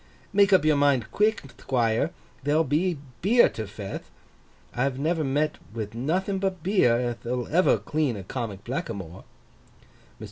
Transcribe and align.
Make 0.33 0.51
up 0.51 0.65
your 0.65 0.77
mind 0.77 1.11
quick, 1.11 1.41
Thquire. 1.57 2.09
There'll 2.43 2.63
be 2.63 2.97
beer 3.21 3.49
to 3.49 3.67
feth. 3.67 4.09
I've 4.73 4.97
never 4.97 5.23
met 5.23 5.59
with 5.75 5.93
nothing 5.93 6.39
but 6.39 6.63
beer 6.63 6.99
ath'll 6.99 7.45
ever 7.49 7.77
clean 7.77 8.17
a 8.17 8.23
comic 8.23 8.63
blackamoor.' 8.63 9.25
Mr. 9.25 10.17